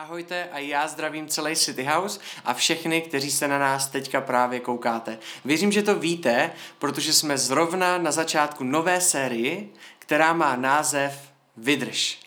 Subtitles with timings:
[0.00, 4.60] Ahojte a já zdravím celý City House a všechny, kteří se na nás teďka právě
[4.60, 5.18] koukáte.
[5.44, 9.64] Věřím, že to víte, protože jsme zrovna na začátku nové série,
[9.98, 12.18] která má název Vydrž.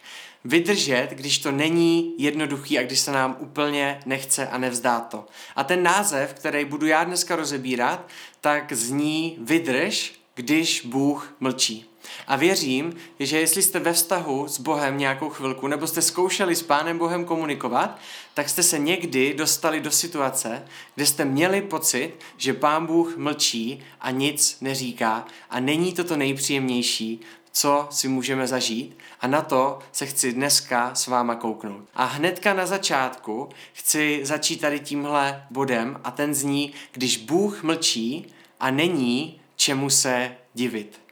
[0.46, 5.26] Vydržet, když to není jednoduchý a když se nám úplně nechce a nevzdá to.
[5.55, 8.08] A ten název, který budu já dneska rozebírat,
[8.42, 11.93] tak zní Vydrž, když Bůh mlčí.
[12.28, 16.64] A věřím, že jestli jste ve vztahu s Bohem nějakou chvilku, nebo jste zkoušeli s
[16.64, 18.00] Pánem Bohem komunikovat,
[18.34, 23.84] tak jste se někdy dostali do situace, kde jste měli pocit, že Pán Bůh mlčí
[24.02, 27.21] a nic neříká a není to to nejpříjemnější,
[27.52, 31.89] co si můžeme zažít a na to se chci dneska s váma kouknout.
[31.94, 38.33] A hnedka na začátku chci začít tady tímhle bodem a ten zní, když Bůh mlčí
[38.59, 41.03] a není čemu se divit.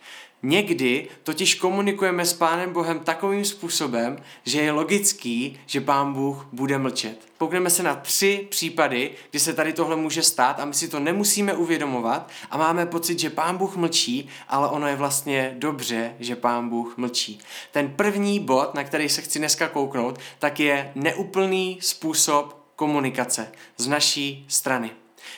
[0.44, 6.78] Někdy totiž komunikujeme s Pánem Bohem takovým způsobem, že je logický, že Pán Bůh bude
[6.78, 7.28] mlčet.
[7.38, 11.00] Poukneme se na tři případy, kdy se tady tohle může stát a my si to
[11.00, 16.36] nemusíme uvědomovat a máme pocit, že Pán Bůh mlčí, ale ono je vlastně dobře, že
[16.36, 17.40] Pán Bůh mlčí.
[17.72, 23.88] Ten první bod, na který se chci dneska kouknout, tak je neúplný způsob komunikace z
[23.88, 24.92] naší strany.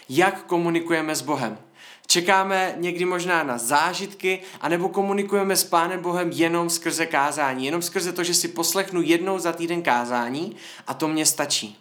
[0.10, 1.58] Jak komunikujeme s Bohem?
[2.08, 8.14] Čekáme někdy možná na zážitky, anebo komunikujeme s Pánem Bohem jenom skrze kázání, jenom skrze
[8.14, 10.56] to, že si poslechnu jednou za týden kázání
[10.88, 11.78] a to mě stačí.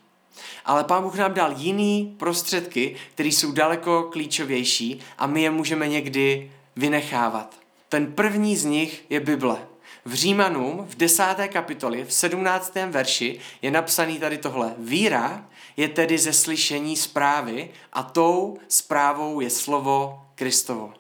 [0.65, 5.89] Ale Pán Bůh nám dal jiný prostředky, které jsou daleko klíčovější a my je můžeme
[5.89, 7.57] někdy vynechávat.
[7.89, 9.57] Ten první z nich je Bible.
[10.05, 14.75] V Římanům v desáté kapitoli v sedmnáctém verši je napsaný tady tohle.
[14.79, 15.45] Víra
[15.77, 20.93] je tedy ze slyšení zprávy a tou zprávou je slovo Kristovo.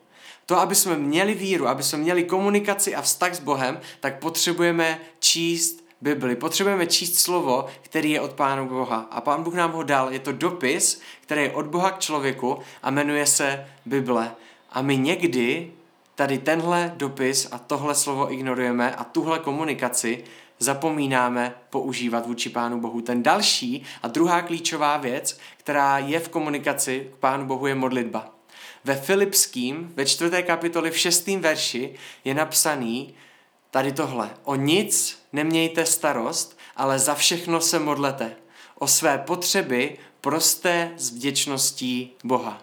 [0.46, 5.00] To, aby jsme měli víru, aby jsme měli komunikaci a vztah s Bohem, tak potřebujeme
[5.18, 6.36] číst Bibli.
[6.36, 9.06] Potřebujeme číst slovo, který je od Pánu Boha.
[9.10, 10.12] A Pán Bůh nám ho dal.
[10.12, 14.34] Je to dopis, který je od Boha k člověku a jmenuje se Bible.
[14.70, 15.72] A my někdy
[16.14, 20.24] tady tenhle dopis a tohle slovo ignorujeme a tuhle komunikaci
[20.62, 23.00] zapomínáme používat vůči Pánu Bohu.
[23.00, 28.34] Ten další a druhá klíčová věc, která je v komunikaci k Pánu Bohu, je modlitba.
[28.84, 33.14] Ve Filipským, ve čtvrté kapitoli v šestém verši je napsaný
[33.70, 34.30] tady tohle.
[34.44, 38.36] O nic nemějte starost, ale za všechno se modlete.
[38.78, 42.62] O své potřeby prosté s vděčností Boha.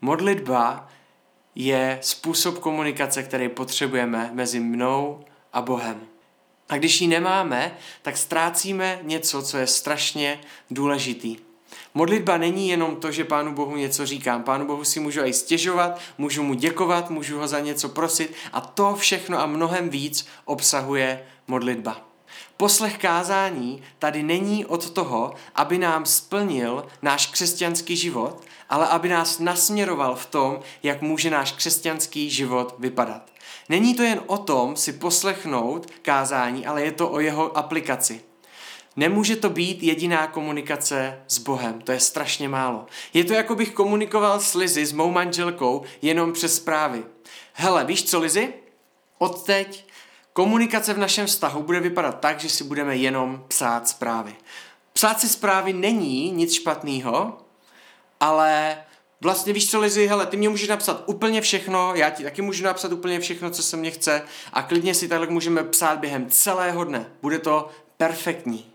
[0.00, 0.88] Modlitba
[1.54, 6.11] je způsob komunikace, který potřebujeme mezi mnou a Bohem.
[6.72, 10.40] A když ji nemáme, tak ztrácíme něco, co je strašně
[10.70, 11.36] důležitý.
[11.94, 14.42] Modlitba není jenom to, že Pánu Bohu něco říkám.
[14.42, 18.60] Pánu Bohu si můžu i stěžovat, můžu mu děkovat, můžu ho za něco prosit a
[18.60, 22.11] to všechno a mnohem víc obsahuje modlitba.
[22.56, 29.38] Poslech kázání tady není od toho, aby nám splnil náš křesťanský život, ale aby nás
[29.38, 33.30] nasměroval v tom, jak může náš křesťanský život vypadat.
[33.68, 38.20] Není to jen o tom si poslechnout kázání, ale je to o jeho aplikaci.
[38.96, 42.86] Nemůže to být jediná komunikace s Bohem, to je strašně málo.
[43.14, 47.04] Je to jako bych komunikoval s Lizy, s mou manželkou, jenom přes zprávy.
[47.52, 48.52] Hele, víš co, Lizy?
[49.18, 49.91] Odteď
[50.32, 54.34] komunikace v našem vztahu bude vypadat tak, že si budeme jenom psát zprávy.
[54.92, 57.38] Psát si zprávy není nic špatného,
[58.20, 58.78] ale
[59.20, 62.64] vlastně víš co, Lizy, hele, ty mě můžeš napsat úplně všechno, já ti taky můžu
[62.64, 64.22] napsat úplně všechno, co se mě chce
[64.52, 67.06] a klidně si takhle můžeme psát během celého dne.
[67.22, 68.72] Bude to perfektní.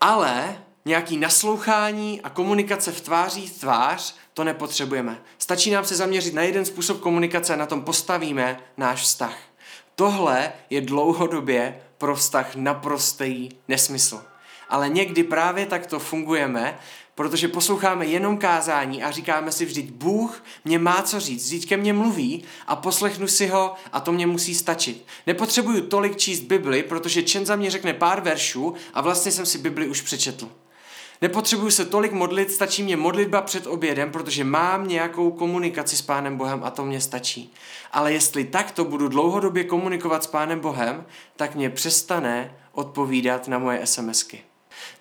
[0.00, 5.22] Ale nějaký naslouchání a komunikace v tváří v tvář, to nepotřebujeme.
[5.38, 9.47] Stačí nám se zaměřit na jeden způsob komunikace a na tom postavíme náš vztah.
[9.98, 14.24] Tohle je dlouhodobě pro vztah naprostý nesmysl.
[14.68, 16.78] Ale někdy právě takto fungujeme
[17.18, 21.76] protože posloucháme jenom kázání a říkáme si vždyť Bůh mě má co říct, vždyť ke
[21.76, 25.06] mně mluví a poslechnu si ho a to mě musí stačit.
[25.26, 29.58] Nepotřebuju tolik číst Bibli, protože Čen za mě řekne pár veršů a vlastně jsem si
[29.58, 30.48] Bibli už přečetl.
[31.22, 36.36] Nepotřebuju se tolik modlit, stačí mě modlitba před obědem, protože mám nějakou komunikaci s Pánem
[36.36, 37.52] Bohem a to mě stačí.
[37.92, 41.06] Ale jestli takto budu dlouhodobě komunikovat s Pánem Bohem,
[41.36, 44.40] tak mě přestane odpovídat na moje SMSky.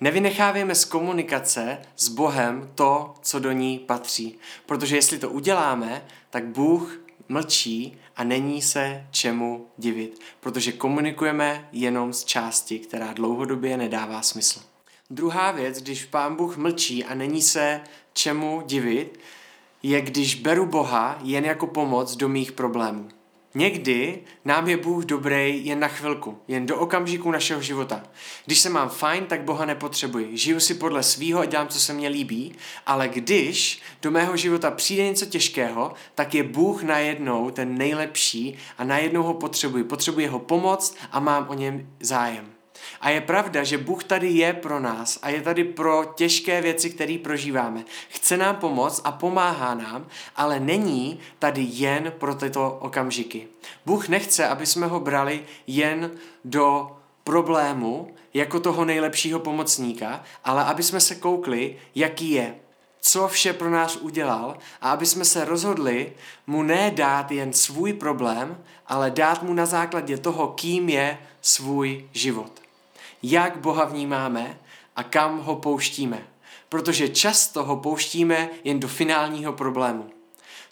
[0.01, 4.39] Nevynechávejme z komunikace s Bohem to, co do ní patří.
[4.65, 6.99] Protože jestli to uděláme, tak Bůh
[7.29, 14.59] mlčí a není se čemu divit, protože komunikujeme jenom z části, která dlouhodobě nedává smysl.
[15.09, 17.81] Druhá věc, když pán Bůh mlčí a není se
[18.13, 19.19] čemu divit,
[19.83, 23.07] je když beru Boha jen jako pomoc do mých problémů.
[23.55, 28.03] Někdy nám je Bůh dobrý jen na chvilku, jen do okamžiku našeho života.
[28.45, 30.37] Když se mám fajn, tak Boha nepotřebuji.
[30.37, 32.55] Žiju si podle svýho a dělám, co se mně líbí,
[32.85, 38.83] ale když do mého života přijde něco těžkého, tak je Bůh najednou ten nejlepší a
[38.83, 39.83] najednou ho potřebuji.
[39.83, 42.56] Potřebuji jeho pomoc a mám o něm zájem.
[43.01, 46.89] A je pravda, že Bůh tady je pro nás a je tady pro těžké věci,
[46.89, 47.83] které prožíváme.
[48.09, 53.47] Chce nám pomoct a pomáhá nám, ale není tady jen pro tyto okamžiky.
[53.85, 56.11] Bůh nechce, aby jsme ho brali jen
[56.45, 62.55] do problému jako toho nejlepšího pomocníka, ale aby jsme se koukli, jaký je,
[63.01, 66.13] co vše pro nás udělal a aby jsme se rozhodli
[66.47, 72.09] mu ne dát jen svůj problém, ale dát mu na základě toho, kým je svůj
[72.13, 72.66] život
[73.23, 74.59] jak Boha vnímáme
[74.95, 76.27] a kam ho pouštíme.
[76.69, 80.09] Protože často ho pouštíme jen do finálního problému.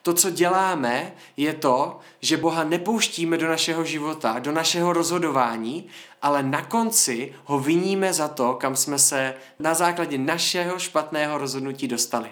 [0.02, 5.88] To, co děláme, je to, že Boha nepouštíme do našeho života, do našeho rozhodování,
[6.22, 11.88] ale na konci ho viníme za to, kam jsme se na základě našeho špatného rozhodnutí
[11.88, 12.30] dostali.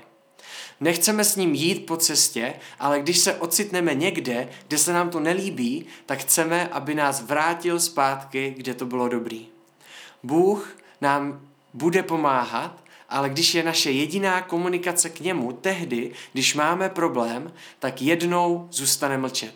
[0.79, 5.19] Nechceme s ním jít po cestě, ale když se ocitneme někde, kde se nám to
[5.19, 9.52] nelíbí, tak chceme, aby nás vrátil zpátky, kde to bylo dobrý.
[10.23, 11.41] Bůh nám
[11.73, 18.01] bude pomáhat, ale když je naše jediná komunikace k němu tehdy, když máme problém, tak
[18.01, 19.53] jednou zůstane mlčet.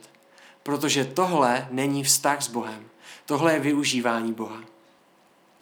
[0.63, 2.83] Protože tohle není vztah s Bohem.
[3.25, 4.61] Tohle je využívání Boha.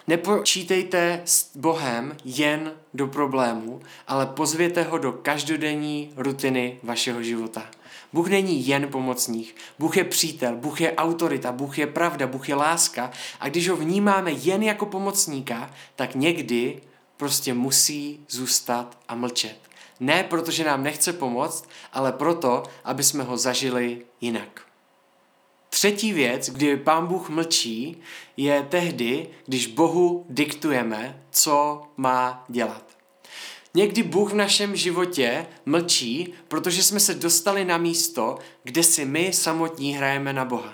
[0.08, 7.64] Nepočítejte s Bohem jen do problémů, ale pozvěte ho do každodenní rutiny vašeho života.
[8.16, 9.56] Bůh není jen pomocník.
[9.80, 13.12] Bůh je přítel, Bůh je autorita, Bůh je pravda, Bůh je láska.
[13.40, 16.82] A když ho vnímáme jen jako pomocníka, tak někdy
[17.18, 19.58] prostě musí zůstat a mlčet.
[20.00, 24.62] Ne protože nám nechce pomoct, ale proto, aby jsme ho zažili jinak.
[25.70, 27.98] Třetí věc, kdy Pán Bůh mlčí,
[28.38, 32.85] je tehdy, když Bohu diktujeme, co má dělat.
[33.76, 39.34] Někdy Bůh v našem životě mlčí, protože jsme se dostali na místo, kde si my
[39.34, 40.74] samotní hrajeme na Boha.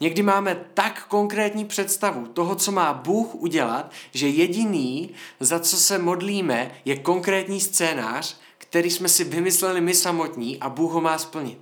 [0.00, 5.98] Někdy máme tak konkrétní představu toho, co má Bůh udělat, že jediný, za co se
[5.98, 11.58] modlíme, je konkrétní scénář, který jsme si vymysleli my samotní a Bůh ho má splnit.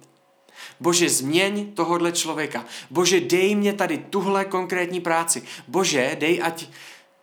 [0.81, 2.65] Bože, změň tohodle člověka.
[2.91, 5.43] Bože, dej mě tady tuhle konkrétní práci.
[5.69, 6.67] Bože, dej, ať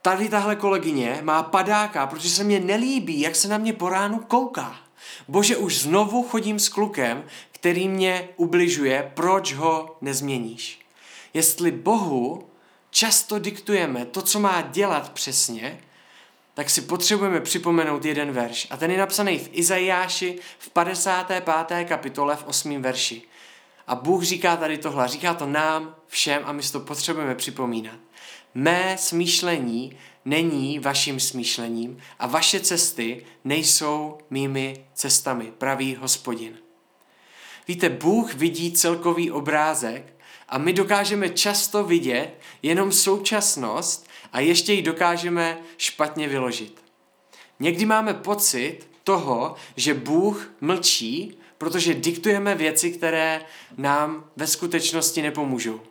[0.02, 4.20] tady tahle kolegyně má padáka, protože se mě nelíbí, jak se na mě po ránu
[4.20, 4.76] kouká.
[5.28, 10.80] Bože, už znovu chodím s klukem, který mě ubližuje, proč ho nezměníš?
[11.34, 12.48] Jestli Bohu
[12.90, 15.80] často diktujeme to, co má dělat přesně,
[16.54, 18.68] tak si potřebujeme připomenout jeden verš.
[18.70, 21.86] A ten je napsaný v Izajáši v 55.
[21.86, 22.82] kapitole v 8.
[22.82, 23.22] verši.
[23.88, 27.96] A Bůh říká tady tohle, říká to nám všem a my si to potřebujeme připomínat.
[28.54, 36.58] Mé smýšlení není vaším smýšlením a vaše cesty nejsou mými cestami, pravý hospodin.
[37.68, 40.14] Víte, Bůh vidí celkový obrázek
[40.50, 46.82] a my dokážeme často vidět jenom současnost a ještě ji dokážeme špatně vyložit.
[47.60, 53.42] Někdy máme pocit toho, že Bůh mlčí, protože diktujeme věci, které
[53.78, 55.82] nám ve skutečnosti nepomůžou.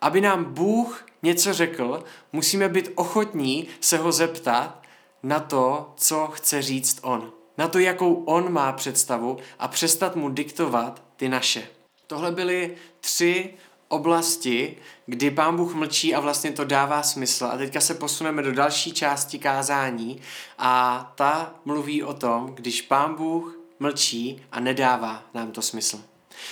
[0.00, 4.82] Aby nám Bůh něco řekl, musíme být ochotní se ho zeptat
[5.22, 7.32] na to, co chce říct on.
[7.58, 11.68] Na to, jakou on má představu a přestat mu diktovat ty naše.
[12.06, 13.54] Tohle byly tři
[13.88, 14.76] oblasti,
[15.06, 17.44] kdy Pán Bůh mlčí a vlastně to dává smysl.
[17.44, 20.20] A teďka se posuneme do další části kázání
[20.58, 26.00] a ta mluví o tom, když Pán Bůh mlčí a nedává nám to smysl.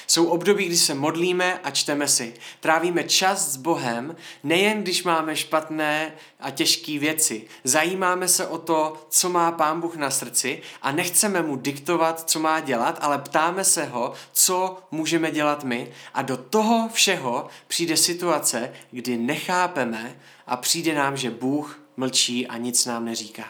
[0.07, 2.35] Jsou období, kdy se modlíme a čteme si.
[2.61, 7.47] Trávíme čas s Bohem, nejen když máme špatné a těžké věci.
[7.65, 12.41] Zajímáme se o to, co má Pán Bůh na srdci a nechceme mu diktovat, co
[12.41, 15.91] má dělat, ale ptáme se ho, co můžeme dělat my.
[16.15, 22.57] A do toho všeho přijde situace, kdy nechápeme a přijde nám, že Bůh mlčí a
[22.57, 23.45] nic nám neříká.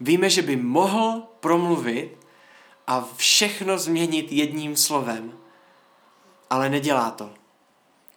[0.00, 2.16] Víme, že by mohl promluvit
[2.86, 5.32] a všechno změnit jedním slovem,
[6.50, 7.30] ale nedělá to.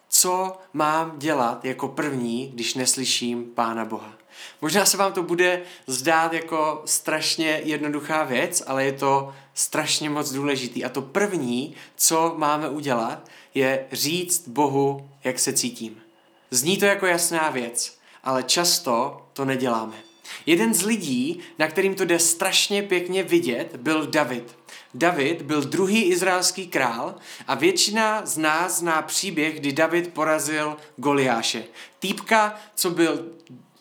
[0.10, 4.14] Co mám dělat jako první, když neslyším Pána Boha?
[4.62, 10.32] Možná se vám to bude zdát jako strašně jednoduchá věc, ale je to strašně moc
[10.32, 10.86] důležitý.
[10.86, 16.02] A to první, co máme udělat, je říct Bohu, jak se cítím.
[16.52, 19.96] Zní to jako jasná věc, ale často to neděláme.
[20.46, 24.58] Jeden z lidí, na kterým to jde strašně pěkně vidět, byl David.
[24.94, 27.16] David byl druhý izraelský král
[27.48, 31.64] a většina z nás zná příběh, kdy David porazil Goliáše.
[32.00, 33.26] Týpka, co byl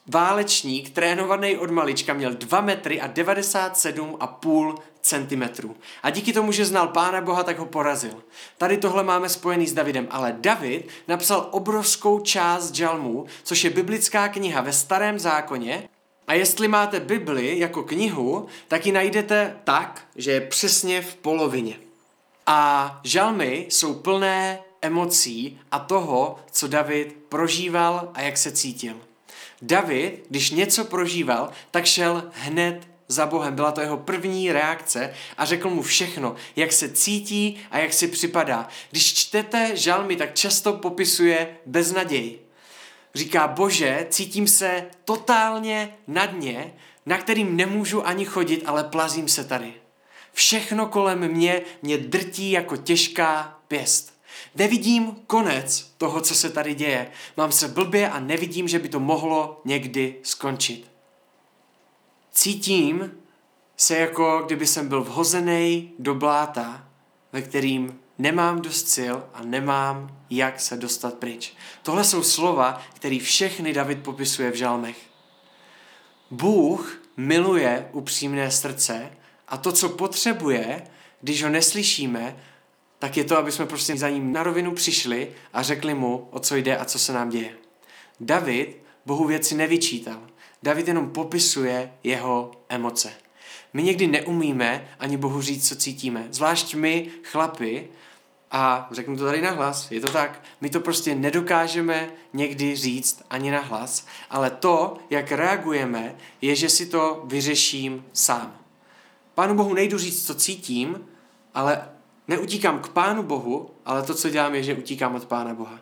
[0.07, 5.77] válečník, trénovaný od malička, měl 2 metry a 97,5 centimetrů.
[6.03, 8.23] A díky tomu, že znal Pána Boha, tak ho porazil.
[8.59, 14.29] Tady tohle máme spojený s Davidem, ale David napsal obrovskou část žalmů, což je biblická
[14.29, 15.89] kniha ve starém zákoně,
[16.33, 21.77] a jestli máte Bibli jako knihu, tak ji najdete tak, že je přesně v polovině.
[22.47, 28.95] A žalmy jsou plné emocí a toho, co David prožíval a jak se cítil.
[29.63, 33.55] David, když něco prožíval, tak šel hned za Bohem.
[33.55, 38.09] Byla to jeho první reakce a řekl mu všechno, jak se cítí a jak si
[38.09, 38.69] připadá.
[38.91, 42.39] Když čtete žalmy, tak často popisuje beznaděj.
[43.15, 46.75] Říká, bože, cítím se totálně na dně,
[47.07, 49.75] na kterým nemůžu ani chodit, ale plazím se tady.
[50.33, 54.13] Všechno kolem mě mě drtí jako těžká pěst.
[54.55, 57.11] Nevidím konec toho, co se tady děje.
[57.37, 60.91] Mám se blbě a nevidím, že by to mohlo někdy skončit.
[62.33, 63.13] Cítím
[63.77, 66.89] se jako kdyby jsem byl vhozený do bláta,
[67.33, 71.55] ve kterým nemám dost sil a nemám jak se dostat pryč.
[71.83, 74.97] Tohle jsou slova, které všechny David popisuje v žalmech.
[76.31, 79.11] Bůh miluje upřímné srdce
[79.49, 80.83] a to, co potřebuje,
[81.21, 82.37] když ho neslyšíme,
[82.99, 86.39] tak je to, aby jsme prostě za ním na rovinu přišli a řekli mu, o
[86.39, 87.57] co jde a co se nám děje.
[88.21, 88.77] David
[89.07, 90.21] Bohu věci nevyčítal.
[90.63, 93.13] David jenom popisuje jeho emoce.
[93.73, 96.27] My někdy neumíme ani Bohu říct, co cítíme.
[96.31, 97.89] Zvlášť my, chlapi,
[98.53, 103.51] a řeknu to tady nahlas, je to tak, my to prostě nedokážeme někdy říct ani
[103.51, 108.57] nahlas, ale to, jak reagujeme, je, že si to vyřeším sám.
[109.35, 111.07] Pánu Bohu nejdu říct, co cítím,
[111.55, 111.89] ale
[112.29, 115.79] neutíkám k Pánu Bohu, ale to, co dělám, je, že utíkám od Pána Boha.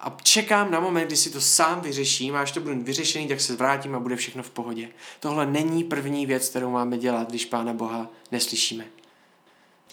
[0.00, 3.40] A čekám na moment, kdy si to sám vyřeším a až to bude vyřešený, tak
[3.40, 4.88] se vrátím a bude všechno v pohodě.
[5.20, 8.84] Tohle není první věc, kterou máme dělat, když Pána Boha neslyšíme.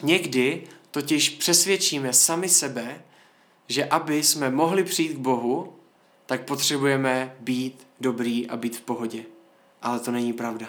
[0.04, 3.02] Někdy totiž přesvědčíme sami sebe,
[3.68, 5.74] že aby jsme mohli přijít k Bohu,
[6.26, 9.24] tak potřebujeme být dobrý a být v pohodě.
[9.82, 10.68] Ale to není pravda.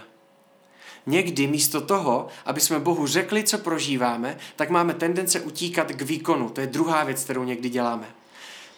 [1.06, 6.48] Někdy místo toho, aby jsme Bohu řekli, co prožíváme, tak máme tendence utíkat k výkonu.
[6.50, 8.14] To je druhá věc, kterou někdy děláme.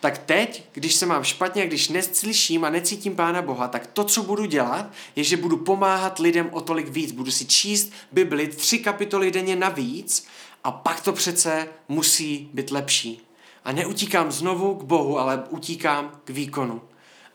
[0.01, 4.23] Tak teď, když se mám špatně, když neslyším a necítím Pána Boha, tak to, co
[4.23, 7.13] budu dělat, je, že budu pomáhat lidem o tolik víc.
[7.13, 10.27] Budu si číst Bibli tři kapitoly denně navíc
[10.64, 13.21] a pak to přece musí být lepší.
[13.64, 16.83] A neutíkám znovu k Bohu, ale utíkám k výkonu.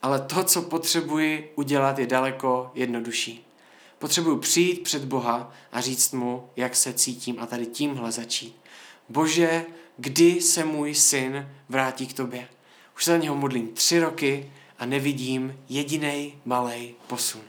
[0.02, 3.46] Ale to, co potřebuji udělat, je daleko jednodušší.
[4.00, 8.56] Potřebuji přijít před Boha a říct mu, jak se cítím a tady tímhle začít.
[9.10, 9.66] Bože,
[9.98, 12.48] kdy se můj syn vrátí k tobě?
[12.96, 17.49] Už se za něho modlím tři roky a nevidím jediný malý posun.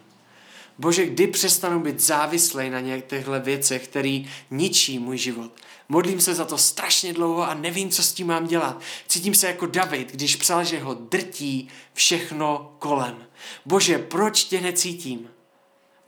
[0.81, 5.53] Bože, kdy přestanu být závislý na těchto věcech, které ničí můj život?
[5.89, 8.81] Modlím se za to strašně dlouho a nevím, co s tím mám dělat.
[9.07, 13.27] Cítím se jako David, když psal, že ho drtí všechno kolem.
[13.67, 15.31] Bože, proč tě necítím?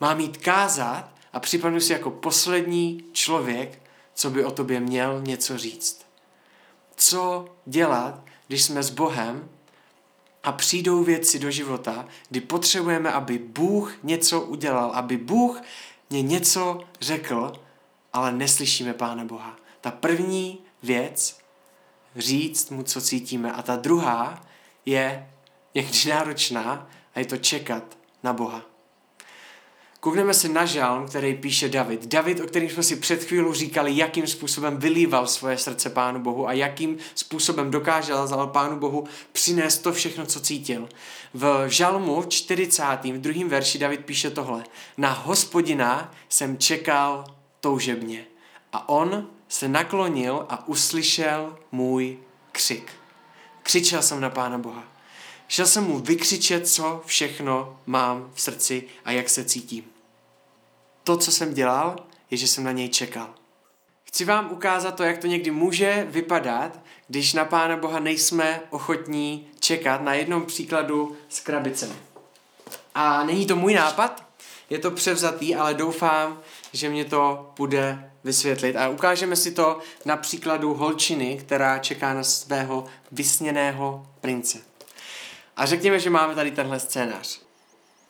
[0.01, 3.83] Mám jít kázat a připadnu si jako poslední člověk,
[4.15, 6.07] co by o tobě měl něco říct.
[6.97, 9.49] Co dělat, když jsme s Bohem
[10.43, 15.61] a přijdou věci do života, kdy potřebujeme, aby Bůh něco udělal, aby Bůh
[16.11, 17.53] mě něco řekl,
[18.13, 19.57] ale neslyšíme Pána Boha.
[19.81, 21.39] Ta první věc,
[22.17, 23.53] říct mu, co cítíme.
[23.53, 24.47] A ta druhá
[24.87, 25.31] je
[25.75, 28.72] někdy náročná a je to čekat na Boha.
[30.05, 32.07] Koukneme se na žalm, který píše David.
[32.07, 36.49] David, o kterým jsme si před chvílí říkali, jakým způsobem vylíval svoje srdce Pánu Bohu
[36.49, 40.89] a jakým způsobem dokázal Pánu Bohu přinést to všechno, co cítil.
[41.35, 42.83] V žalmu 40.
[43.05, 44.65] v druhém verši David píše tohle.
[44.97, 47.25] Na hospodina jsem čekal
[47.61, 48.25] toužebně
[48.73, 52.19] a on se naklonil a uslyšel můj
[52.53, 52.93] křik.
[53.63, 54.85] Křičel jsem na Pána Boha.
[55.49, 59.92] Šel jsem mu vykřičet, co všechno mám v srdci a jak se cítím.
[61.05, 61.97] To, co jsem dělal,
[62.31, 63.35] je, že jsem na něj čekal.
[64.05, 69.49] Chci vám ukázat to, jak to někdy může vypadat, když na Pána Boha nejsme ochotní
[69.61, 71.95] čekat na jednom příkladu s krabicemi.
[72.95, 74.25] A není to můj nápad,
[74.71, 76.41] je to převzatý, ale doufám,
[76.73, 78.77] že mě to bude vysvětlit.
[78.77, 84.59] A ukážeme si to na příkladu holčiny, která čeká na svého vysněného prince.
[85.57, 87.41] A řekněme, že máme tady tenhle scénář.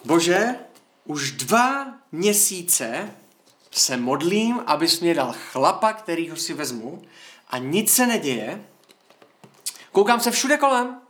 [0.04, 0.54] Bože,
[1.04, 3.10] už dva měsíce
[3.70, 7.02] se modlím, abys mě dal chlapa, kterýho si vezmu
[7.48, 8.64] a nic se neděje.
[9.92, 11.00] Koukám se všude kolem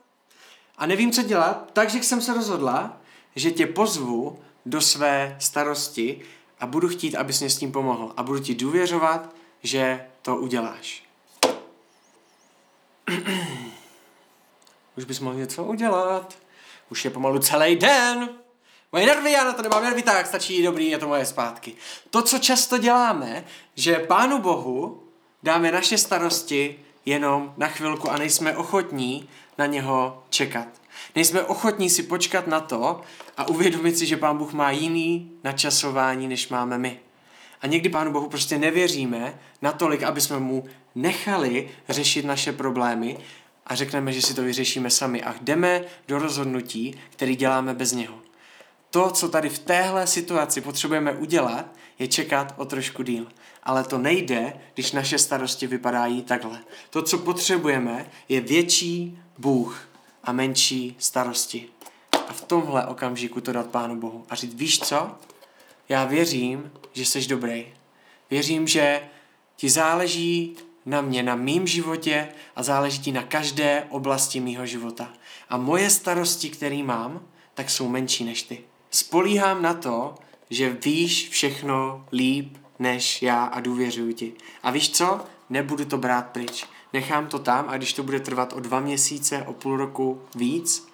[0.78, 3.00] a nevím, co dělat, takže jsem se rozhodla,
[3.36, 6.20] že tě pozvu do své starosti
[6.60, 8.12] a budu chtít, abys mě s tím pomohl.
[8.16, 11.04] A budu ti důvěřovat, že to uděláš.
[14.96, 16.38] Už bys mohl něco udělat.
[16.90, 18.41] Už je pomalu celý den.
[18.92, 21.74] Moje nervy, já na to nemám nervy, tak stačí dobrý, je to moje zpátky.
[22.10, 23.44] To, co často děláme,
[23.74, 25.02] že Pánu Bohu
[25.42, 30.68] dáme naše starosti jenom na chvilku a nejsme ochotní na něho čekat.
[31.14, 33.00] Nejsme ochotní si počkat na to
[33.36, 37.00] a uvědomit si, že Pán Bůh má jiný načasování, než máme my.
[37.60, 43.18] A někdy Pánu Bohu prostě nevěříme natolik, aby jsme mu nechali řešit naše problémy
[43.66, 48.31] a řekneme, že si to vyřešíme sami a jdeme do rozhodnutí, který děláme bez něho.
[48.92, 51.66] To, co tady v téhle situaci potřebujeme udělat,
[51.98, 53.26] je čekat o trošku díl.
[53.62, 56.60] Ale to nejde, když naše starosti vypadají takhle.
[56.90, 59.88] To, co potřebujeme, je větší Bůh
[60.24, 61.68] a menší starosti.
[62.28, 64.26] A v tomhle okamžiku to dát Pánu Bohu.
[64.30, 65.10] A říct, víš co?
[65.88, 67.66] Já věřím, že jsi dobrý.
[68.30, 69.08] Věřím, že
[69.56, 70.56] ti záleží
[70.86, 75.12] na mě, na mým životě a záleží ti na každé oblasti mýho života.
[75.48, 78.64] A moje starosti, které mám, tak jsou menší než ty.
[78.94, 80.14] Spolíhám na to,
[80.50, 84.32] že víš všechno líp než já a důvěřuji ti.
[84.62, 85.20] A víš co?
[85.50, 86.66] Nebudu to brát pryč.
[86.92, 90.88] Nechám to tam a když to bude trvat o dva měsíce, o půl roku víc,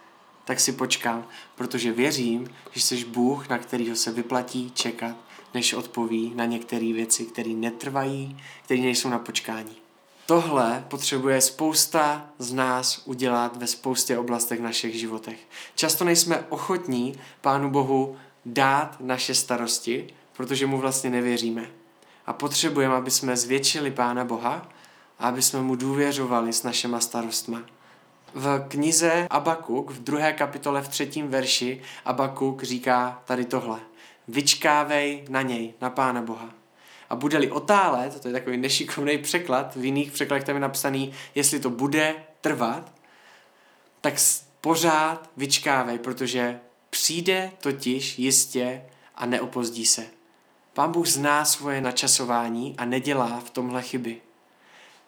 [0.44, 5.16] tak si počkám, protože věřím, že jsi Bůh, na kterýho se vyplatí čekat,
[5.54, 9.87] než odpoví na některé věci, které netrvají, které nejsou na počkání.
[10.30, 15.38] Tohle potřebuje spousta z nás udělat ve spoustě oblastech našich životech.
[15.74, 18.16] Často nejsme ochotní Pánu Bohu
[18.46, 20.06] dát naše starosti,
[20.36, 21.70] protože mu vlastně nevěříme.
[22.26, 24.68] A potřebujeme, aby jsme zvětšili Pána Boha
[25.18, 27.62] a aby jsme mu důvěřovali s našima starostma.
[28.34, 33.80] V knize Abakuk v druhé kapitole v třetím verši Abakuk říká tady tohle.
[34.28, 36.57] Vyčkávej na něj, na Pána Boha.
[37.10, 41.60] A bude-li otálet, to je takový nešikovný překlad, v jiných překladech tam je napsaný, jestli
[41.60, 42.92] to bude trvat,
[44.00, 44.14] tak
[44.60, 48.82] pořád vyčkávej, protože přijde totiž jistě
[49.14, 50.06] a neopozdí se.
[50.72, 54.20] Pán Bůh zná svoje načasování a nedělá v tomhle chyby.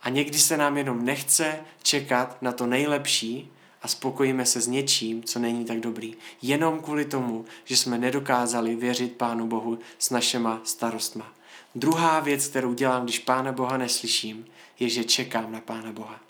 [0.03, 5.25] A někdy se nám jenom nechce čekat na to nejlepší a spokojíme se s něčím,
[5.25, 6.15] co není tak dobrý.
[6.43, 11.33] Jenom kvůli tomu, že jsme nedokázali věřit Pánu Bohu s našima starostma.
[11.75, 14.47] Druhá věc, kterou dělám, když Pána Boha neslyším,
[14.79, 16.21] je, že čekám na Pána Boha.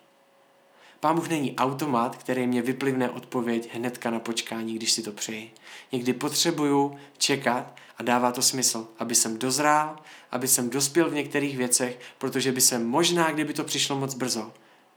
[1.00, 5.50] Pán Bůh není automat, který mě vyplivne odpověď hnedka na počkání, když si to přeji.
[5.92, 9.96] Někdy potřebuju čekat a dává to smysl, aby jsem dozrál,
[10.30, 14.52] aby jsem dospěl v některých věcech, protože by jsem možná, kdyby to přišlo moc brzo,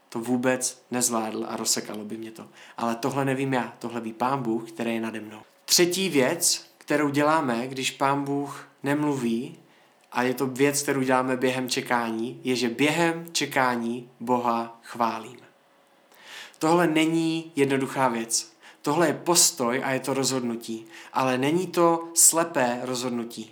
[0.08, 2.48] to vůbec nezvládl a rozsekalo by mě to.
[2.76, 5.40] Ale tohle nevím já, tohle ví Pán Bůh, který je nade mnou.
[5.64, 9.58] Třetí věc, kterou děláme, když Pán Bůh nemluví,
[10.14, 15.36] a je to věc, kterou děláme během čekání, je, že během čekání Boha chválím.
[16.58, 18.52] Tohle není jednoduchá věc.
[18.82, 20.86] Tohle je postoj a je to rozhodnutí.
[21.12, 23.50] Ale není to slepé rozhodnutí.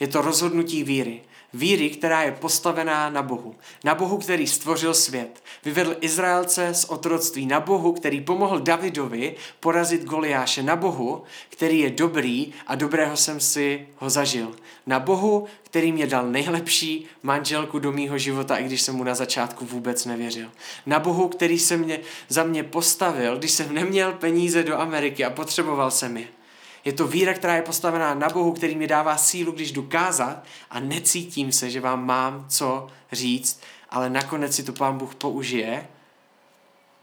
[0.00, 1.22] Je to rozhodnutí víry.
[1.52, 3.54] Víry, která je postavená na Bohu.
[3.84, 5.42] Na Bohu, který stvořil svět.
[5.64, 7.46] Vyvedl Izraelce z otroctví.
[7.46, 10.62] Na Bohu, který pomohl Davidovi porazit Goliáše.
[10.62, 14.56] Na Bohu, který je dobrý a dobrého jsem si ho zažil.
[14.86, 19.14] Na Bohu, který mě dal nejlepší manželku do mýho života, i když jsem mu na
[19.14, 20.48] začátku vůbec nevěřil.
[20.86, 25.30] Na Bohu, který se mě, za mě postavil, když jsem neměl peníze do Ameriky a
[25.30, 26.39] potřeboval jsem je.
[26.84, 30.44] Je to víra, která je postavená na Bohu, který mi dává sílu, když jdu kázat
[30.70, 35.88] a necítím se, že vám mám co říct, ale nakonec si to Pán Bůh použije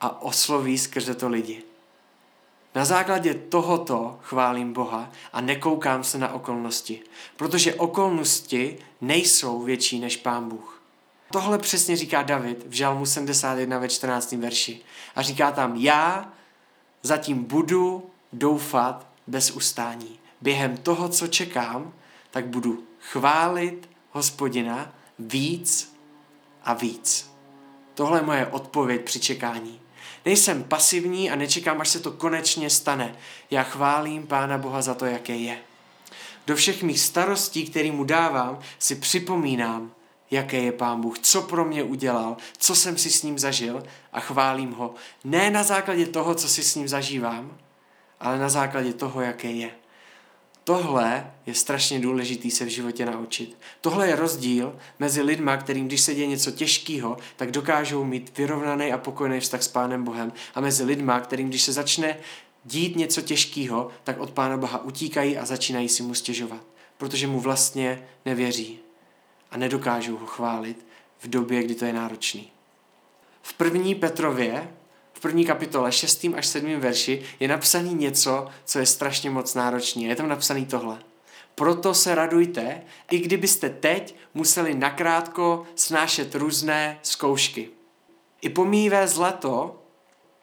[0.02, 1.64] a osloví skrze to lidi.
[2.76, 7.02] Na základě tohoto chválím Boha a nekoukám se na okolnosti,
[7.36, 10.82] protože okolnosti nejsou větší než Pán Bůh.
[11.32, 14.32] Tohle přesně říká David v Žalmu 71 ve 14.
[14.32, 14.82] verši.
[15.16, 16.34] A říká tam, já
[17.04, 20.20] zatím budu doufat bez ustání.
[20.42, 21.94] Během toho, co čekám,
[22.32, 25.94] tak budu chválit hospodina víc
[26.64, 27.32] a víc.
[27.94, 29.80] Tohle je moje odpověď při čekání.
[30.26, 33.16] Nejsem pasivní a nečekám, až se to konečně stane.
[33.52, 35.60] Já chválím Pána Boha za to, jaké je.
[36.48, 39.92] Do všech mých starostí, který mu dávám, si připomínám,
[40.32, 44.20] jaké je Pán Bůh, co pro mě udělal, co jsem si s ním zažil a
[44.20, 44.94] chválím ho.
[45.24, 47.58] Ne na základě toho, co si s ním zažívám,
[48.20, 49.72] ale na základě toho, jaké je.
[50.64, 53.58] tohle je strašně důležitý se v životě naučit.
[53.82, 58.94] Tohle je rozdíl mezi lidma, kterým když se děje něco těžkého, tak dokážou mít vyrovnaný
[58.94, 62.18] a pokojný vztah s Pánem Bohem a mezi lidma, kterým když se začne
[62.66, 66.62] dít něco těžkého, tak od Pána Boha utíkají a začínají si mu stěžovat,
[66.98, 68.80] protože mu vlastně nevěří
[69.52, 70.86] a nedokážou ho chválit
[71.20, 72.52] v době, kdy to je náročný.
[73.42, 74.72] V první Petrově,
[75.28, 76.26] první kapitole, 6.
[76.36, 76.80] až 7.
[76.80, 80.04] verši, je napsaný něco, co je strašně moc náročné.
[80.04, 81.00] Je tam napsaný tohle.
[81.56, 87.70] Proto se radujte, i kdybyste teď museli nakrátko snášet různé zkoušky.
[88.42, 89.82] I pomíjivé zlato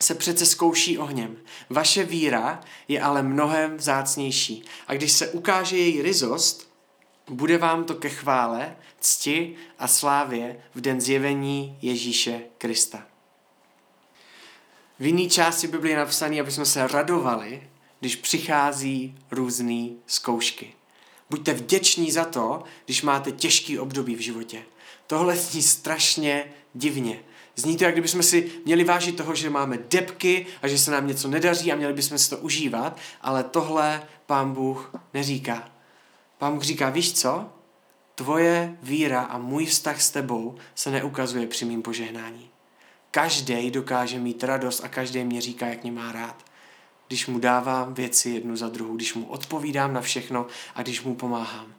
[0.02, 1.36] se přece zkouší ohněm.
[1.70, 4.64] Vaše víra je ale mnohem vzácnější.
[4.86, 6.74] A když se ukáže její ryzost,
[7.30, 13.13] bude vám to ke chvále, cti a slávě v den zjevení Ježíše Krista.
[14.98, 20.72] V jiné části Biblie je napsané, aby jsme se radovali, když přichází různé zkoušky.
[21.30, 24.62] Buďte vděční za to, když máte těžký období v životě.
[25.06, 27.20] Tohle zní strašně divně.
[27.56, 31.06] Zní to, jak kdybychom si měli vážit toho, že máme depky a že se nám
[31.06, 35.70] něco nedaří a měli bychom si to užívat, ale tohle pán Bůh neříká.
[36.38, 37.48] Pán Bůh říká, víš co?
[38.14, 42.53] Tvoje víra a můj vztah s tebou se neukazuje při mým požehnání.
[43.14, 46.44] Každý dokáže mít radost a každý mě říká, jak mě má rád.
[47.08, 51.14] Když mu dávám věci jednu za druhou, když mu odpovídám na všechno a když mu
[51.14, 51.74] pomáhám.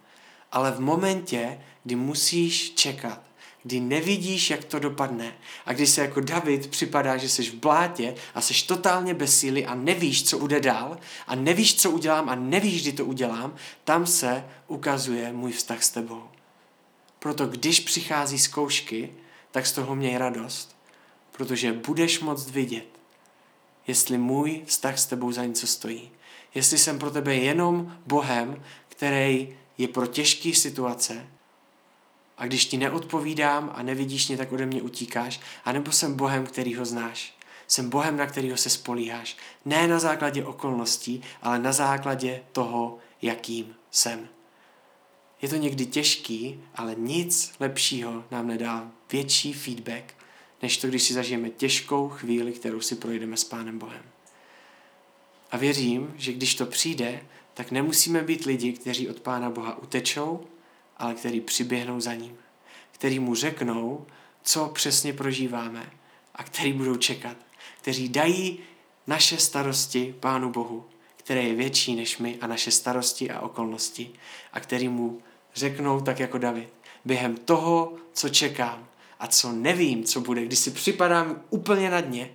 [0.52, 3.21] Ale v momentě, kdy musíš čekat,
[3.63, 8.15] kdy nevidíš, jak to dopadne a kdy se jako David připadá, že jsi v blátě
[8.36, 12.36] a jsi totálně bez síly a nevíš, co bude dál a nevíš, co udělám a
[12.36, 16.24] nevíš, kdy to udělám, tam se ukazuje můj vztah s tebou.
[17.19, 19.13] Proto když přichází zkoušky,
[19.52, 20.75] tak z toho měj radost,
[21.38, 22.88] protože budeš moct vidět,
[23.88, 26.12] jestli můj vztah s tebou za něco stojí.
[26.56, 31.28] Jestli jsem pro tebe jenom Bohem, který je pro těžké situace,
[32.38, 36.76] a když ti neodpovídám a nevidíš mě, tak ode mě utíkáš, anebo jsem Bohem, který
[36.76, 37.38] ho znáš.
[37.67, 39.38] Jsem Bohem, na kterého se spolíháš.
[39.65, 44.28] Ne na základě okolností, ale na základě toho, jakým jsem.
[45.41, 50.13] Je to někdy těžký, ale nic lepšího nám nedá větší feedback,
[50.62, 54.04] než to, když si zažijeme těžkou chvíli, kterou si projdeme s Pánem Bohem.
[55.52, 57.22] A věřím, že když to přijde,
[57.54, 60.48] tak nemusíme být lidi, kteří od Pána Boha utečou,
[60.98, 62.38] ale který přiběhnou za ním,
[62.91, 64.06] který mu řeknou,
[64.44, 65.91] co přesně prožíváme
[66.36, 67.38] a který budou čekat,
[67.82, 68.60] kteří dají
[69.08, 74.12] naše starosti Pánu Bohu, které je větší než my a naše starosti a okolnosti
[74.54, 75.22] a který mu
[75.56, 76.70] řeknou tak jako David,
[77.06, 78.88] během toho, co čekám
[79.19, 82.30] a co nevím, co bude, když si připadám úplně na dně,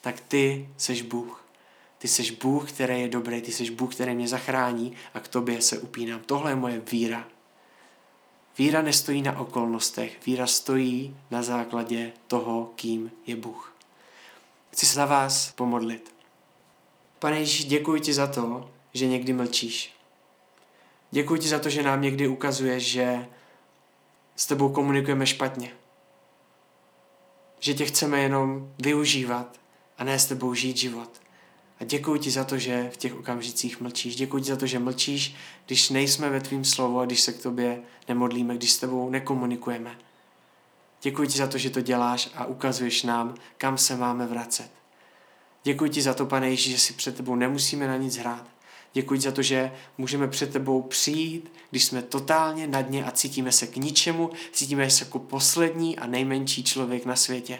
[0.00, 1.44] tak ty seš Bůh.
[1.98, 5.62] Ty seš Bůh, který je dobrý, ty seš Bůh, který mě zachrání a k tobě
[5.62, 6.20] se upínám.
[6.26, 7.28] Tohle je moje víra.
[8.58, 13.74] Víra nestojí na okolnostech, víra stojí na základě toho, kým je Bůh.
[14.72, 16.14] Chci se za vás pomodlit.
[17.18, 19.94] Pane Ježíš, děkuji ti za to, že někdy mlčíš.
[21.10, 23.26] Děkuji ti za to, že nám někdy ukazuješ, že
[24.36, 25.72] s tebou komunikujeme špatně.
[27.64, 29.60] Že tě chceme jenom využívat
[29.98, 31.20] a ne s tebou žít život.
[31.80, 34.16] A děkuji ti za to, že v těch okamžicích mlčíš.
[34.16, 35.34] Děkuji ti za to, že mlčíš,
[35.66, 39.98] když nejsme ve tvým slovu a když se k tobě nemodlíme, když s tebou nekomunikujeme.
[41.02, 44.70] Děkuji ti za to, že to děláš a ukazuješ nám, kam se máme vracet.
[45.62, 48.53] Děkuji ti za to, pane Ježíš, že si před tebou nemusíme na nic hrát.
[48.94, 53.52] Děkuji za to, že můžeme před tebou přijít, když jsme totálně na dně a cítíme
[53.52, 57.58] se k ničemu, cítíme se jako poslední a nejmenší člověk na světě.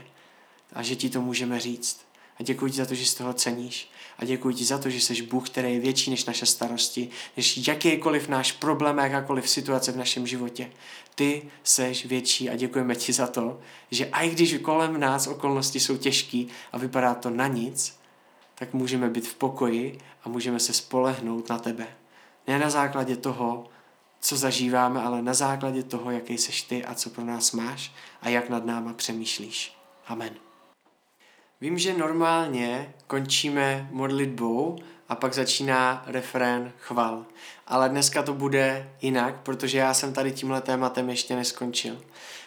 [0.72, 2.00] A že ti to můžeme říct.
[2.38, 3.90] A děkuji ti za to, že z toho ceníš.
[4.18, 7.68] A děkuji ti za to, že jsi Bůh, který je větší než naše starosti, než
[7.68, 10.70] jakýkoliv náš problém, jakákoliv situace v našem životě.
[11.14, 15.96] Ty seš větší a děkujeme ti za to, že i když kolem nás okolnosti jsou
[15.96, 18.03] těžké a vypadá to na nic,
[18.54, 21.86] tak můžeme být v pokoji a můžeme se spolehnout na tebe.
[22.46, 23.66] Ne na základě toho,
[24.20, 28.28] co zažíváme, ale na základě toho, jaký seš ty a co pro nás máš a
[28.28, 29.76] jak nad náma přemýšlíš.
[30.06, 30.34] Amen.
[31.60, 37.26] Vím, že normálně končíme modlitbou a pak začíná refrén chval.
[37.66, 42.02] Ale dneska to bude jinak, protože já jsem tady tímhle tématem ještě neskončil.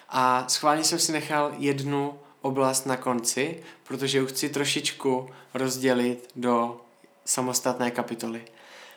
[0.10, 6.82] A schválně jsem si nechal jednu oblast na konci, protože ji chci trošičku rozdělit do
[7.26, 8.46] samostatné kapitoly.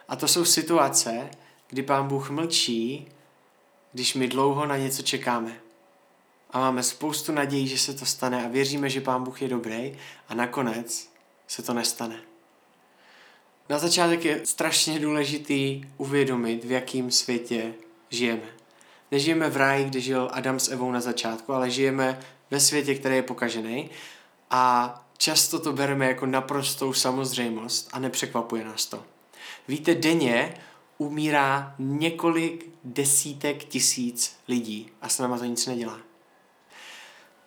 [0.09, 1.31] A to jsou situace,
[1.69, 3.09] kdy pán Bůh mlčí,
[3.93, 5.61] když my dlouho na něco čekáme
[6.53, 9.97] a máme spoustu nadějí, že se to stane a věříme, že Pán Bůh je dobrý
[10.29, 11.09] a nakonec
[11.49, 12.21] se to nestane.
[13.69, 17.75] Na začátek je strašně důležitý uvědomit, v jakém světě
[18.09, 18.49] žijeme.
[19.11, 23.17] Nežijeme v ráji, kde žil Adam s Evou na začátku, ale žijeme ve světě, který
[23.17, 23.91] je pokažený
[24.51, 29.05] a často to bereme jako naprostou samozřejmost a nepřekvapuje nás to.
[29.69, 30.55] Víte, denně
[30.99, 35.99] umírá několik desítek tisíc lidí a s náma to nic nedělá.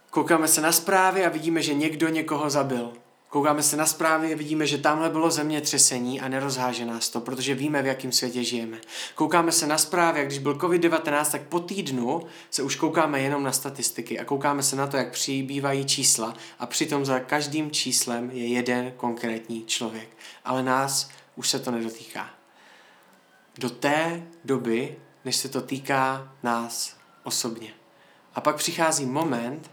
[0.10, 2.94] Koukáme se na zprávy a vidíme, že někdo někoho zabil.
[3.34, 7.56] Koukáme se na zprávy a vidíme, že tamhle bylo zemětřesení a nerozháže nás to, protože
[7.56, 8.78] víme, v jakém světě žijeme.
[9.16, 13.44] Koukáme se na zprávy a když byl COVID-19, tak po týdnu se už koukáme jenom
[13.44, 18.32] na statistiky a koukáme se na to, jak přibývají čísla a přitom za každým číslem
[18.32, 20.18] je jeden konkrétní člověk.
[20.46, 22.30] Ale nás už se to nedotýká.
[23.58, 27.74] Do té doby, než se to týká nás osobně.
[28.36, 29.72] A pak přichází moment,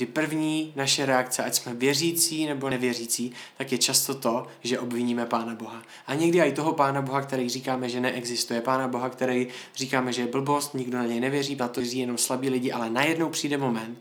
[0.00, 5.26] kdy první naše reakce, ať jsme věřící nebo nevěřící, tak je často to, že obviníme
[5.26, 5.82] Pána Boha.
[6.06, 8.60] A někdy i toho Pána Boha, který říkáme, že neexistuje.
[8.60, 12.50] Pána Boha, který říkáme, že je blbost, nikdo na něj nevěří, na to jenom slabí
[12.50, 13.98] lidi, ale najednou přijde moment,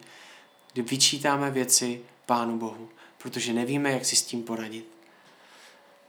[0.74, 4.88] kdy vyčítáme věci Pánu Bohu, protože nevíme, jak si s tím poradit.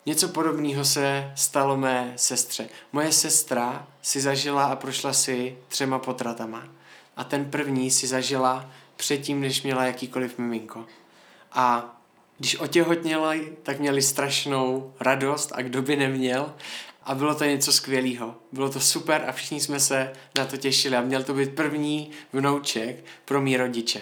[0.07, 2.68] Něco podobného se stalo mé sestře.
[2.92, 6.68] Moje sestra si zažila a prošla si třema potratama.
[7.16, 8.70] A ten první si zažila
[9.01, 10.87] předtím, než měla jakýkoliv miminko.
[11.53, 11.97] A
[12.39, 16.55] když otěhotněla, tak měli strašnou radost a kdo by neměl.
[17.05, 18.35] A bylo to něco skvělého.
[18.53, 20.97] Bylo to super a všichni jsme se na to těšili.
[20.97, 24.01] A měl to být první vnouček pro mý rodiče.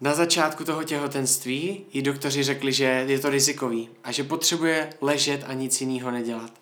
[0.00, 5.44] Na začátku toho těhotenství jí doktoři řekli, že je to rizikový a že potřebuje ležet
[5.46, 6.52] a nic jiného nedělat.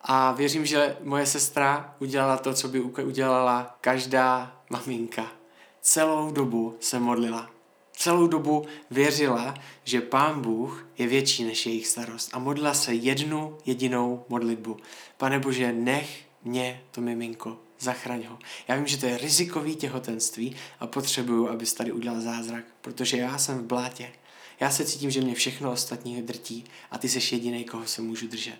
[0.00, 5.43] A věřím, že moje sestra udělala to, co by udělala každá maminka
[5.84, 7.50] celou dobu se modlila.
[7.92, 13.58] Celou dobu věřila, že Pán Bůh je větší než jejich starost a modlila se jednu
[13.66, 14.76] jedinou modlitbu.
[15.16, 18.38] Pane Bože, nech mě to miminko, zachraň ho.
[18.68, 23.38] Já vím, že to je rizikový těhotenství a potřebuju, abys tady udělal zázrak, protože já
[23.38, 24.12] jsem v blátě.
[24.60, 28.26] Já se cítím, že mě všechno ostatní drtí a ty jsi jediný, koho se můžu
[28.26, 28.58] držet.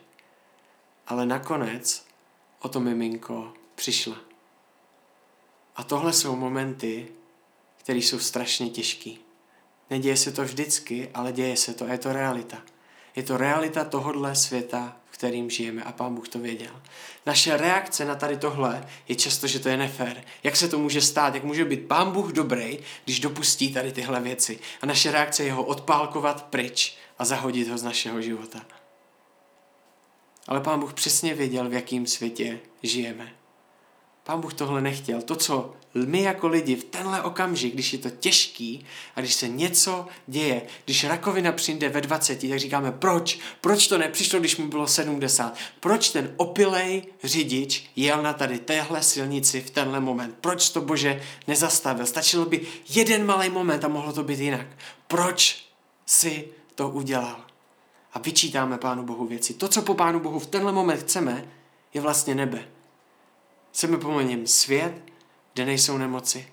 [1.07, 2.07] Ale nakonec
[2.61, 4.34] o to miminko přišla.
[5.77, 7.09] A tohle jsou momenty,
[7.77, 9.21] které jsou strašně těžký.
[9.91, 12.63] Neděje se to vždycky, ale děje se to je to realita.
[13.17, 16.83] Je to realita tohohle světa, v kterým žijeme a pán Bůh to věděl.
[17.27, 20.25] Naše reakce na tady tohle je často, že to je nefér.
[20.43, 21.35] Jak se to může stát?
[21.35, 24.59] Jak může být pán Bůh dobrý, když dopustí tady tyhle věci?
[24.83, 28.67] A naše reakce je ho odpálkovat pryč a zahodit ho z našeho života.
[30.49, 33.44] Ale pán Bůh přesně věděl, v jakém světě žijeme.
[34.25, 35.23] Pán Bůh tohle nechtěl.
[35.23, 39.49] To, co my jako lidi v tenhle okamžik, když je to těžký a když se
[39.49, 43.39] něco děje, když rakovina přijde ve 20, tak říkáme, proč?
[43.61, 45.55] Proč to nepřišlo, když mu bylo 70?
[45.81, 50.35] Proč ten opilej řidič jel na tady téhle silnici v tenhle moment?
[50.41, 52.07] Proč to Bože nezastavil?
[52.07, 54.67] Stačilo by jeden malý moment a mohlo to být jinak.
[55.07, 55.65] Proč
[56.07, 57.37] si to udělal?
[58.13, 59.55] A vyčítáme Pánu Bohu věci.
[59.55, 61.49] To, co po Pánu Bohu v tenhle moment chceme,
[61.95, 62.74] je vlastně nebe.
[63.75, 65.03] Chceme po něm svět,
[65.55, 66.49] kde nejsou nemoci,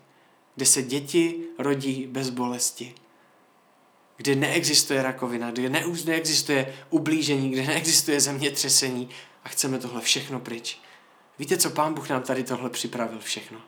[0.55, 2.95] kde se děti rodí bez bolesti,
[4.17, 5.69] kde neexistuje rakovina, kde
[6.05, 9.09] neexistuje ublížení, kde neexistuje zemětřesení
[9.43, 10.79] a chceme tohle všechno pryč.
[11.39, 13.61] Víte, co pán Bůh nám tady tohle připravil všechno?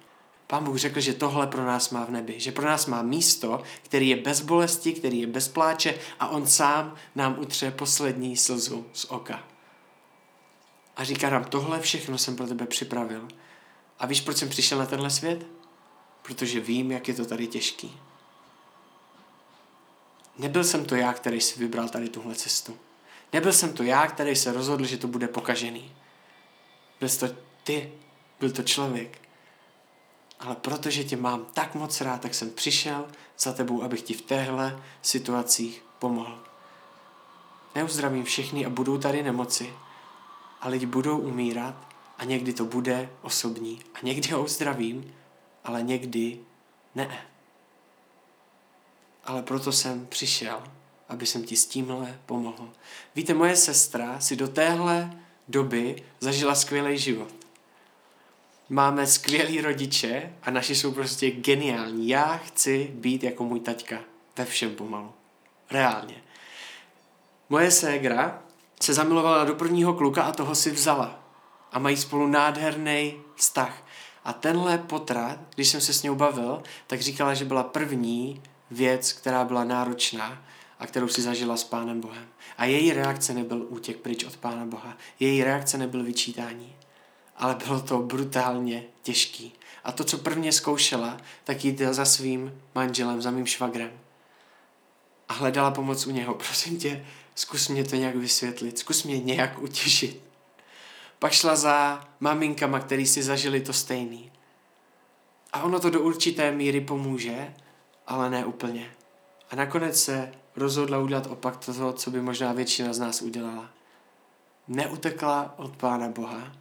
[0.47, 3.63] Pán Bůh řekl, že tohle pro nás má v nebi, že pro nás má místo,
[3.81, 8.85] který je bez bolesti, který je bez pláče a on sám nám utře poslední slzu
[8.93, 9.52] z oka.
[10.95, 13.27] A říká nám, tohle všechno jsem pro tebe připravil.
[13.99, 15.47] A víš, proč jsem přišel na tenhle svět?
[16.21, 17.99] Protože vím, jak je to tady těžký.
[20.37, 22.77] Nebyl jsem to já, který si vybral tady tuhle cestu.
[23.33, 25.95] Nebyl jsem to já, který se rozhodl, že to bude pokažený.
[26.99, 27.27] Byl to
[27.63, 27.91] ty,
[28.39, 29.21] byl to člověk.
[30.39, 33.07] Ale protože tě mám tak moc rád, tak jsem přišel
[33.39, 36.43] za tebou, abych ti v téhle situacích pomohl.
[37.75, 39.73] Neuzdravím všechny a budou tady nemoci.
[40.63, 43.81] A lidi budou umírat a někdy to bude osobní.
[43.93, 45.13] A někdy ho uzdravím,
[45.63, 46.39] ale někdy
[46.95, 47.25] ne.
[49.25, 50.63] Ale proto jsem přišel,
[51.09, 52.69] aby jsem ti s tímhle pomohl.
[53.15, 57.33] Víte, moje sestra si do téhle doby zažila skvělý život.
[58.69, 62.07] Máme skvělý rodiče a naši jsou prostě geniální.
[62.07, 63.99] Já chci být jako můj taťka.
[64.37, 65.11] Ve všem pomalu.
[65.71, 66.23] Reálně.
[67.49, 68.43] Moje ségra
[68.83, 71.19] se zamilovala do prvního kluka a toho si vzala
[71.71, 73.83] a mají spolu nádherný vztah.
[74.25, 78.41] A tenhle potrat, když jsem se s ní bavil, tak říkala, že byla první
[78.71, 80.43] věc, která byla náročná.
[80.79, 82.27] a kterou si zažila s Pánem Bohem.
[82.57, 84.97] A její reakce nebyl útěk pryč od Pána Boha.
[85.19, 86.75] Její reakce nebyl vyčítání.
[87.37, 89.53] Ale bylo to brutálně těžký.
[89.83, 93.91] A to, co prvně zkoušela, tak jít za svým manželem, za mým švagrem.
[95.29, 96.33] A hledala pomoc u něho.
[96.47, 100.21] Prosím tě, zkus mě to nějak vysvětlit, zkus mě nějak utěšit.
[101.19, 104.31] Pak šla za maminkama, který si zažili to stejný.
[105.53, 107.53] A ono to do určité míry pomůže,
[108.07, 108.91] ale ne úplně.
[109.49, 113.69] A nakonec se rozhodla udělat opak toho, co by možná většina z nás udělala.
[114.67, 116.51] Neutekla od Pána Boha,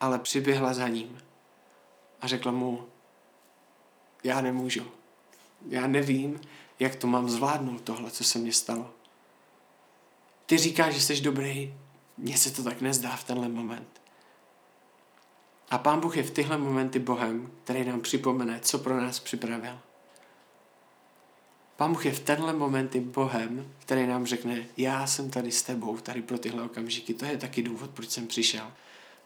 [0.00, 1.18] ale přiběhla za ním
[2.20, 2.88] a řekla mu,
[4.24, 4.86] já nemůžu.
[5.68, 6.40] Já nevím,
[6.78, 8.90] jak to mám zvládnout, tohle, co se mně stalo.
[10.50, 11.74] Ty říkáš, že jsi dobrý,
[12.18, 14.00] mně se to tak nezdá v tenhle moment.
[15.70, 19.78] A Pán Bůh je v tyhle momenty Bohem, který nám připomene, co pro nás připravil.
[21.76, 25.98] Pán Bůh je v tenhle momenty Bohem, který nám řekne, já jsem tady s tebou,
[25.98, 27.14] tady pro tyhle okamžiky.
[27.14, 28.72] To je taky důvod, proč jsem přišel.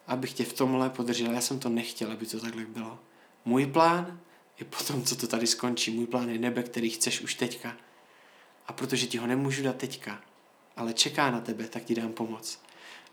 [0.07, 1.33] Abych tě v tomhle podržel.
[1.33, 2.99] Já jsem to nechtěl, aby to takhle bylo.
[3.45, 4.21] Můj plán
[4.59, 5.91] je potom, co to tady skončí.
[5.91, 7.77] Můj plán je nebe, který chceš už teďka.
[8.67, 10.21] A protože ti ho nemůžu dát teďka,
[10.77, 12.59] ale čeká na tebe, tak ti dám pomoc.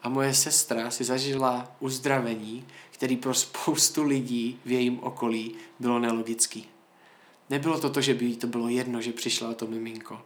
[0.04, 6.68] A moje sestra si zažila uzdravení, který pro spoustu lidí v jejím okolí bylo nelogický.
[7.50, 10.22] Nebylo to to, že by jí to bylo jedno, že přišla o to miminko,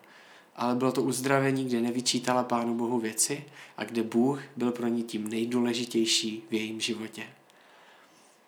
[0.55, 3.43] ale bylo to uzdravení, kde nevyčítala Pánu Bohu věci
[3.77, 7.23] a kde Bůh byl pro ní tím nejdůležitější v jejím životě.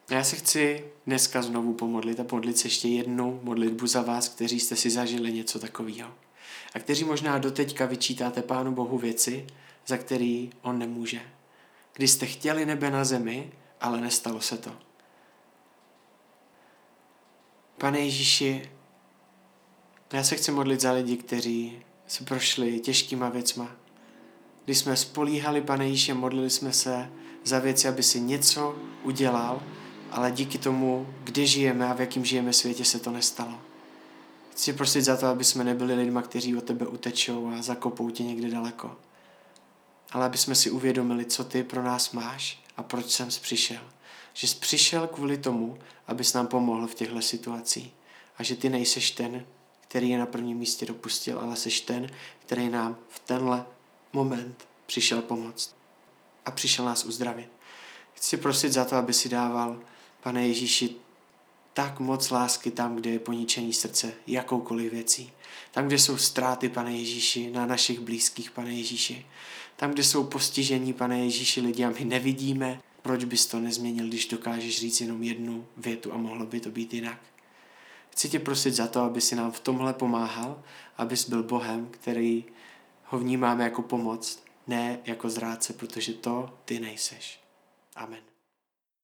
[0.10, 4.30] A já se chci dneska znovu pomodlit a modlit se ještě jednou modlitbu za vás,
[4.30, 6.12] kteří jste si zažili něco takového.
[6.73, 9.47] A kteří možná doteďka vyčítáte Pánu Bohu věci,
[9.88, 11.21] za který On nemůže.
[11.93, 13.51] Kdy jste chtěli nebe na zemi,
[13.82, 14.71] ale nestalo se to.
[17.77, 18.69] Pane Ježíši,
[20.13, 23.71] já se chci modlit za lidi, kteří se prošli těžkýma věcma.
[24.65, 27.10] Když jsme spolíhali, pane Ježíši, modlili jsme se
[27.43, 29.63] za věci, aby si něco udělal,
[30.12, 33.66] ale díky tomu, kde žijeme a v jakým žijeme světě, se to nestalo.
[34.58, 38.24] Chci prosit za to, aby jsme nebyli lidma, kteří od tebe utečou a zakopou tě
[38.24, 38.96] někde daleko.
[40.12, 43.82] Ale aby jsme si uvědomili, co ty pro nás máš a proč jsem přišel
[44.38, 47.93] že jsi přišel kvůli tomu, abys nám pomohl v těchto situacích
[48.38, 49.46] a že ty nejseš ten,
[49.82, 53.65] který je na prvním místě dopustil, ale jsi ten, který nám v tenhle
[54.13, 55.76] moment přišel pomoct
[56.46, 57.50] a přišel nás uzdravit.
[58.13, 59.80] Chci prosit za to, aby si dával,
[60.24, 60.96] pane Ježíši,
[61.77, 65.31] tak moc lásky tam, kde je poničený srdce, jakoukoliv věcí.
[65.71, 69.25] Tam, kde jsou ztráty, pane Ježíši, na našich blízkých, pane Ježíši.
[69.75, 74.27] Tam, kde jsou postižení, pane Ježíši, lidi a my nevidíme, proč bys to nezměnil, když
[74.27, 77.19] dokážeš říct jenom jednu větu a mohlo by to být jinak?
[78.09, 80.63] Chci tě prosit za to, aby si nám v tomhle pomáhal,
[80.97, 82.45] abys byl Bohem, který
[83.03, 87.39] ho vnímáme jako pomoc, ne jako zrádce, protože to ty nejseš.
[87.95, 88.37] Amen.